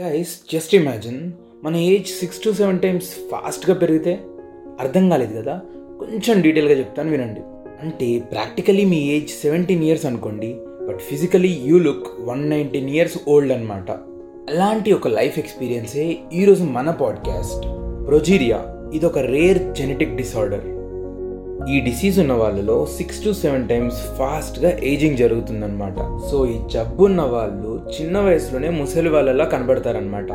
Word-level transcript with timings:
Guys 0.00 0.40
just 0.52 0.74
imagine 0.74 1.32
మన 1.64 1.76
age 1.76 2.06
six 2.06 2.42
to 2.42 2.52
seven 2.52 2.80
times 2.80 3.08
ఫాస్ట్గా 3.32 3.74
పెరిగితే 3.74 4.20
అర్థం 4.80 5.10
కాలేదు 5.10 5.40
కదా? 5.40 5.60
కొంచెం 5.98 6.40
డీటెయిల్గా 6.40 6.78
చెప్తాను 6.78 7.10
వినండి. 7.10 7.40
అంటే 7.82 8.20
ప్రాక్టికలీ 8.20 8.84
మీ 8.84 8.96
ఏజ్ 8.96 9.30
సెవెంటీన్ 9.30 9.84
ఇయర్స్ 9.84 10.06
అనుకోండి 10.06 10.54
but 10.88 10.98
physically 11.00 11.60
you 11.62 11.78
look 11.78 12.06
one 12.20 12.50
nineteen 12.50 12.90
years 12.90 13.18
old 13.28 13.52
అనమాట 13.52 13.90
అలాంటి 14.50 14.92
ఒక 14.92 15.08
లైఫ్ 15.08 15.38
ఎక్స్పీరియన్సే 15.38 16.16
ఈరోజు 16.32 16.64
మన 16.64 16.90
పాడ్కాస్ట్ 16.90 17.62
ప్రొజీరియా 18.08 18.90
ఇది 18.94 19.06
ఒక 19.06 19.18
రేర్ 19.18 19.74
జెనెటిక్ 19.74 20.16
డిసార్డర్ 20.16 20.81
ఈ 21.70 21.80
డిసీజ్ 21.80 22.20
ఉన్న 22.20 22.32
వాళ్ళలో 22.32 22.86
సిక్స్ 22.86 23.24
టు 23.24 23.32
సెవెన్ 23.32 23.68
టైమ్స్ 23.68 23.98
ఫాస్ట్గా 24.18 24.78
ఏజింగ్ 24.84 25.16
జరుగుతుందన్నమాట. 25.16 25.94
సో 26.30 26.46
ఈ 26.46 26.56
జబ్బు 26.74 27.04
ఉన్న 27.04 27.22
వాళ్ళు 27.22 27.82
చిన్న 27.94 28.18
వయసులోనే 28.18 28.70
ముసలి 28.70 29.08
వాళ్ళలా 29.08 29.44
కనబడతారనమాట 29.44 30.26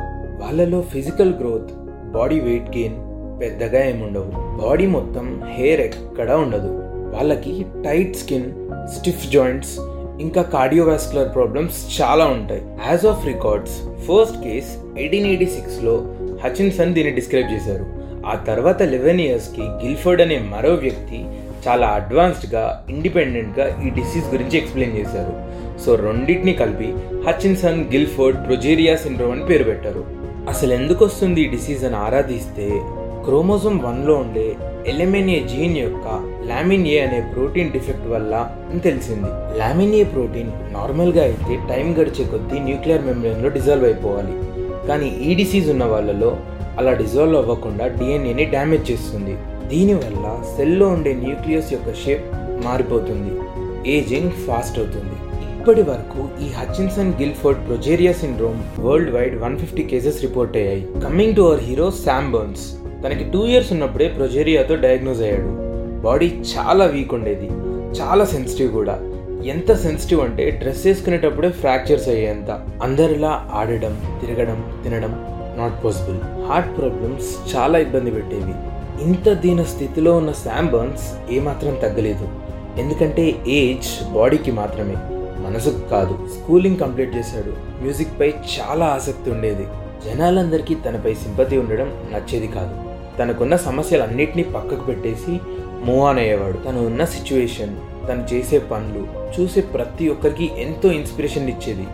వాళ్ళలో 0.42 0.82
physical 0.82 1.34
growth 1.34 1.72
body 2.12 2.40
weight 2.40 2.78
gain 2.78 2.98
పెద్దగా 3.42 3.86
ఏముండవు. 3.86 4.62
బాడీ 4.64 4.88
మొత్తం 4.88 5.44
హెయిర్ 5.50 5.82
ఎక్కడా 5.82 6.38
ఉండదు. 6.38 6.72
వాళ్ళకి 7.16 7.66
టైట్ 7.86 8.16
స్కిన్ 8.16 8.50
స్టిఫ్ 8.96 9.32
జాయింట్స్ 9.32 9.80
ఇంకా 10.20 10.42
కార్డియోవాస్కులర్ 10.42 11.36
ప్రాబ్లమ్స్ 11.36 12.02
చాలా 12.02 12.26
ఉంటాయి. 12.26 12.62
As 12.88 13.06
of 13.06 13.28
records 13.28 13.78
first 14.08 14.44
case 14.44 15.00
eighteen 15.00 15.26
eighty 15.26 15.46
సిక్స్లో 15.46 16.14
హచిన్సన్ 16.46 16.94
దీన్ని 16.94 17.16
డిస్క్రైబ్ 17.16 17.54
చేశారు. 17.54 17.97
ఆ 18.28 18.36
తర్వాత 18.48 18.84
లెవెన్ 18.84 19.22
ఇయర్స్కి 19.22 19.62
గిల్ఫర్డ్ 19.62 20.22
అనే 20.22 20.38
మరో 20.40 20.74
వ్యక్తి 20.74 21.20
చాలా 21.68 21.88
అడ్వాన్స్డ్గా 21.88 22.86
ఇండిపెండెంట్గా 22.90 23.66
ఈ 23.86 23.90
డిసీజ్ 23.90 24.28
గురించి 24.34 24.58
ఎక్స్ప్లెయిన్ 24.58 24.98
చేశారు. 24.98 25.34
సో 25.86 25.96
రెండింటిని 25.96 26.54
కలిపి 26.54 26.90
హచిన్సన్ 27.28 27.82
గిల్ఫోర్డ్ 27.92 28.46
ప్రొజేరియా 28.48 28.96
సిండ్రోమ్ 28.96 29.32
అని 29.32 29.46
పేరు 29.46 29.64
పెట్టారు. 29.64 30.04
అసలు 30.50 30.74
ఎందుకు 30.74 31.06
వస్తుంది 31.06 31.42
ఈ 31.42 31.48
డిసీజ్ 31.48 31.86
అని 31.86 31.96
ఆరాధిస్తే 31.96 32.68
క్రోమోజోమ్ 33.26 33.80
వన్లో 33.86 34.14
ఉండే 34.16 34.56
ఎలెమెన్ 34.88 35.48
జీన్ 35.48 35.78
యొక్క 35.78 36.08
లామిన్ 36.48 36.88
ఏ 36.88 37.00
అనే 37.00 37.20
ప్రోటీన్ 37.34 37.72
డిఫెక్ట్ 37.72 38.08
వల్ల 38.08 38.36
అని 38.72 38.80
తెలిసింది. 38.80 39.58
లామిన్ 39.60 39.96
ఏ 39.96 40.04
ప్రోటీన్ 40.04 40.52
నార్మల్గా 40.74 41.24
అయితే 41.24 41.56
టైం 41.70 41.88
గడిచే 42.02 42.24
కొద్దీ 42.26 42.60
న్యూక్లియర్ 42.60 43.06
మెంబ్రెయిన్లో 43.06 43.50
డిజాల్వ్ 43.50 43.86
అయిపోవాలి. 43.86 44.36
కానీ 44.88 45.10
ఈ 45.10 45.36
డిసీజ్ 45.36 45.70
ఉన్న 45.70 45.84
వాళ్ళలో 45.84 46.38
అలా 46.78 46.94
డిజాల్వ్ 46.94 47.36
అవ్వకుండా 47.36 47.88
డిఎన్ఏని 47.88 48.46
డ్యామేజ్ 48.46 48.92
చేస్తుంది. 48.92 49.38
దీనివల్ల 49.68 50.44
సెల్లో 50.58 50.88
ఉండే 50.88 51.14
న్యూక్లియస్ 51.14 51.74
యొక్క 51.74 51.94
షేప్ 51.94 52.26
మారిపోతుంది. 52.66 53.34
ఏజింగ్ 53.92 54.32
ఫాస్ట్ 54.32 54.80
అవుతుంది. 54.80 55.16
ఇప్పటి 55.60 55.82
వరకు 55.82 56.46
ఈ 56.46 56.48
Hutchinson 56.50 57.14
Gilford 57.14 57.68
progeria 57.68 58.12
syndrome 58.12 58.60
worldwide 59.12 59.42
one 59.42 59.60
fifty 59.60 59.84
cases 59.84 60.22
report 60.22 60.58
అయ్యాయి. 60.58 60.88
Coming 61.04 61.36
to 61.36 61.42
our 61.42 61.60
hero 61.60 61.92
Sam 61.92 62.32
Burns 62.32 62.74
తనకి 63.04 63.32
టూ 63.32 63.46
ఇయర్స్ 63.46 63.72
ఉన్నప్పుడే 63.72 64.08
ప్రొజేరియాతో 64.08 64.76
డయాగ్నోజ్ 64.76 65.22
అయ్యాడు. 65.22 65.52
బాడీ 66.02 66.26
చాలా 66.26 66.86
వీక్ 66.86 67.14
ఉండేది. 67.14 67.50
చాలా 68.02 68.26
సెన్సిటివ్ 68.26 68.72
కూడా. 68.72 69.00
ఎంత 69.46 69.74
సెన్సిటివ్ 69.74 70.22
అంటే 70.22 70.50
డ్రెస్ 70.50 70.88
వేసుకునేటప్పుడే 70.88 71.50
ఫ్రాక్చర్స్ 71.50 72.10
అయ్యేంత. 72.10 72.62
అందరిలా 72.84 73.50
ఆడడం 73.54 74.02
తిరగడం 74.22 74.82
తినడం 74.84 75.37
నాట్ 75.58 75.84
పాసిబుల్ 75.84 76.46
హార్ట్ 76.46 76.78
ప్రాబ్లమ్స్ 76.78 77.56
చాలా 77.56 77.80
ఇబ్బంది 77.80 78.12
పెట్టేవి. 78.12 78.54
ఇంత 79.04 79.34
దీన 79.34 79.64
స్థితిలో 79.64 80.18
ఉన్న 80.18 80.32
శాంబర్న్స్ 80.32 81.32
ఏమాత్రం 81.32 81.76
తగ్గలేదు. 81.76 82.30
ఎందుకంటే 82.78 83.36
ఏజ్ 83.48 84.14
బాడీకి 84.14 84.52
మాత్రమే 84.52 84.96
మనసుకు 85.50 85.90
కాదు. 85.90 86.28
స్కూలింగ్ 86.28 86.78
కంప్లీట్ 86.78 87.16
చేశాడు. 87.16 87.82
మ్యూజిక్ 87.82 88.20
పై 88.20 88.30
చాలా 88.30 88.86
ఆసక్తి 88.86 89.32
ఉండేది. 89.32 89.68
జనాలందరికీ 90.06 90.76
తనపై 90.76 91.14
సింపతి 91.14 91.58
ఉండడం 91.58 91.88
నచ్చేది 92.14 92.48
కాదు. 92.48 92.76
తనకున్న 93.20 93.56
సమస్యలన్నింటినీ 93.56 94.44
పక్కకు 94.44 94.86
పెట్టేసి 94.86 95.40
మూవ్ 95.84 96.00
ఆన్ 96.00 96.20
అయ్యేవాడు. 96.20 96.58
తను 96.58 96.86
ఉన్న 96.86 97.06
సిచ్యువేషన్ 97.06 97.76
తను 98.08 98.34
చేసే 98.34 98.60
పనులు 98.60 99.08
చూసే 99.40 99.62
ప్రతి 99.62 100.10
ఒక్కరికి 100.10 100.52
ఎంతో 100.58 100.92
ఇన్స్పిరేషన్ 100.92 101.50
ఇచ్చేది. 101.50 101.88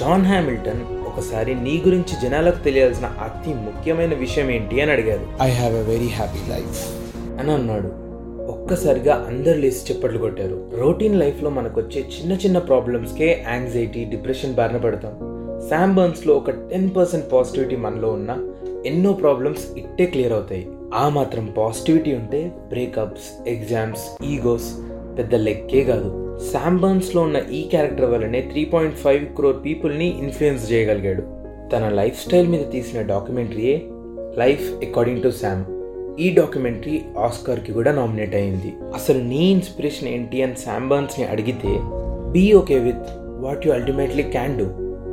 జాన్ 0.00 0.26
హ్యామిల్టన్ 0.26 0.80
ఒకసారి 1.16 1.54
నీ 1.54 1.82
గురించి 1.84 2.20
జనాలకు 2.22 2.64
తెలియాల్సిన 2.64 3.06
అతి 3.06 3.54
ముఖ్యమైన 3.54 4.14
విషయం 4.14 4.50
ఏంటి 4.50 4.80
అని 4.80 4.92
అడిగారు 4.92 5.20
I 5.20 5.50
have 5.50 5.82
a 5.82 5.84
very 5.84 6.08
happy 6.08 6.60
life. 6.60 7.00
అని 7.40 7.50
అన్నాడు. 7.50 8.10
ఒక్కసారిగా 8.52 9.26
అందరు 9.28 9.58
లేచి 9.58 9.72
చెప్పట్లు 9.72 10.18
కొట్టారు. 10.18 10.70
రొటీన్ 10.80 11.20
లైఫ్లో 11.20 11.50
మనకు 11.50 11.80
వచ్చే 11.80 12.02
చిన్న 12.02 12.32
చిన్న 12.32 12.58
ప్రాబ్లమ్స్కే 12.58 13.44
యాంగ్జైటీ 13.48 14.04
డిప్రెషన్ 14.04 14.54
బారిన 14.54 14.76
పడతాం. 14.76 15.12
శామ్ 15.70 15.94
బర్న్స్లో 15.94 16.34
ఒక 16.34 16.50
టెన్ 16.50 16.90
పర్సెంట్ 16.96 17.32
పాజిటివిటీ 17.32 17.76
మనలో 17.76 18.08
ఉన్న 18.08 18.36
ఎన్నో 18.86 19.12
ప్రాబ్లమ్స్ 19.12 19.78
ఇట్టే 19.78 20.06
క్లియర్ 20.06 20.32
అవుతాయి. 20.32 20.68
ఆ 20.94 21.08
మాత్రం 21.08 21.54
పాజిటివిటీ 21.58 22.14
ఉంటే 22.14 22.52
బ్రేకప్స్ 22.68 23.48
ఎగ్జామ్స్ 23.48 24.24
ఈగోస్ 24.24 24.74
పెద్ద 25.18 25.34
లెక్కే 25.34 25.84
కాదు. 25.84 26.29
శాంబర్న్స్లో 26.40 27.22
ఉన్న 27.22 27.38
ఈ 27.52 27.68
క్యారెక్టర్ 27.68 28.10
వల్లనే 28.10 28.40
త్రీ 28.40 28.64
పాయింట్ 28.64 28.96
ఫైవ్ 28.96 29.26
క్రోర్ 29.26 29.56
పీపుల్ని 29.64 30.18
ఇన్ఫ్లుయెన్స్ 30.18 30.72
చేయగలిగాడు. 30.72 31.22
తన 31.70 31.88
లైఫ్ 31.88 32.22
స్టైల్ 32.22 32.48
మీద 32.48 32.60
తీసిన 32.72 33.02
డాక్యుమెంటరీయే 33.02 33.82
లైఫ్ 34.38 34.84
అకార్డింగ్ 34.84 35.22
టు 35.22 35.30
శామ్ 35.30 35.64
ఈ 36.20 36.34
డాక్యుమెంటరీ 36.34 37.02
ఆస్కార్కి 37.18 37.72
కూడా 37.72 37.92
నామినేట్ 37.92 38.34
అయింది. 38.34 38.72
అసలు 38.94 39.24
నీ 39.24 39.50
ఇన్స్పిరేషన్ 39.50 40.08
ఏంటి 40.08 40.42
అని 40.42 40.56
శాంబర్న్స్ని 40.56 41.26
అడిగితే 41.26 41.80
be 42.32 42.52
okay 42.52 42.78
with 42.78 43.08
what 43.40 43.66
you 43.66 43.72
ultimately 43.72 44.22
can 44.22 44.58
do 44.58 44.66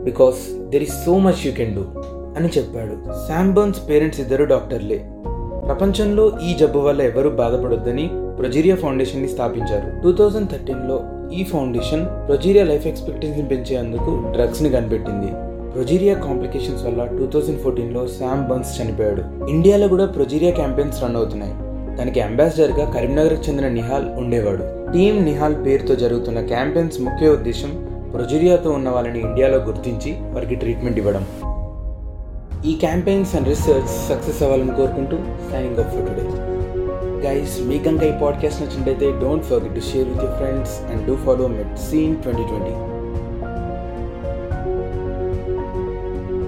because 0.04 0.70
there 0.70 0.84
is 0.84 1.06
so 1.06 1.20
much 1.20 1.48
you 1.48 1.52
can 1.52 1.76
do 1.76 1.82
అని 2.38 2.50
చెప్పాడు. 2.58 3.28
శాంబర్న్స్ 3.28 3.90
పేరెంట్స్ 3.90 4.20
ఇద్దరు 4.20 4.46
డాక్టర్లే. 4.46 4.98
ప్రపంచంలో 5.66 6.40
ఈ 6.50 6.54
జబ్బు 6.54 6.80
వల్ల 6.80 7.02
ఎవరూ 7.02 7.30
బాధపడొద్దని 7.30 8.10
ప్రొజీరియా 8.38 8.76
ఫౌండేషన్ని 8.76 9.28
స్థాపించారు. 9.28 10.02
టూ 10.04 10.12
థౌజండ్ 10.12 10.50
థర్టీన్లో 10.50 11.04
ఈ 11.34 11.44
ఫౌండేషన్ 11.44 12.06
ప్రొజీరియా 12.06 12.66
లైఫ్ 12.66 12.88
ఎక్స్పెక్టెన్సీని 12.88 13.48
పెంచేందుకు 13.48 14.32
డ్రగ్స్ని 14.32 14.70
కనిపెట్టింది. 14.70 15.28
ప్రొజీరియా 15.74 16.14
కాంప్లికేషన్స్ 16.14 16.84
వల్ల 16.84 17.06
టూ 17.06 17.28
థౌజండ్ 17.28 17.60
ఫోర్టీన్లో 17.62 18.08
శామ్ 18.08 18.48
బన్స్ 18.48 18.82
చనిపోయాడు. 18.82 19.50
ఇండియాలో 19.50 19.88
కూడా 19.88 20.06
ప్రొజీరియా 20.06 20.52
క్యాంపెయిన్స్ 20.52 21.04
రన్ 21.04 21.16
అవుతున్నాయి. 21.16 21.54
దానికి 21.98 22.22
అంబాసిడర్గా 22.22 22.92
కరీంనగర్కి 22.92 23.50
చెందిన 23.50 23.68
నిహాల్ 23.68 24.10
ఉండేవాడు. 24.10 24.92
టీమ్ 24.94 25.26
నిహాల్ 25.26 25.66
పేరుతో 25.66 25.96
జరుగుతున్న 25.96 26.42
క్యాంపెయిన్స్ 26.42 27.02
ముఖ్య 27.02 27.30
ఉద్దేశం 27.30 27.88
ప్రొజీరియాతో 28.14 28.72
ఉన్న 28.72 28.90
వాళ్ళని 28.90 29.20
ఇండియాలో 29.20 29.58
గుర్తించి 29.58 30.12
వారికి 30.12 30.56
ట్రీట్మెంట్ 30.56 30.98
ఇవ్వడం. 30.98 31.26
ఈ 32.66 32.76
క్యాంపెయిన్స్ 32.76 33.36
అండ్ 33.36 33.48
రీసెర్చ్ 33.48 34.10
సక్సెస్ 34.10 34.44
అవ్వాలని 34.44 34.72
కోరుకుంటూ 34.72 35.18
signing 35.52 35.78
up 35.78 35.92
for 35.92 36.08
today. 36.08 36.57
Guys 37.24 37.56
మీ 37.62 37.78
కనుక 37.80 38.04
ఈ 38.04 38.14
పాడ్కాస్ట్ 38.22 38.62
నచ్చినట్టయితే 38.62 39.10
don't 39.24 39.46
forget 39.46 39.76
to 39.76 39.86
share 39.90 40.08
with 40.10 40.24
your 40.24 40.38
friends 40.38 40.76
and 40.92 41.02
do 41.08 41.16
follow 41.26 41.48
met 41.48 41.74
scene 41.90 42.16
twenty 42.24 42.46
twenty 42.46 42.76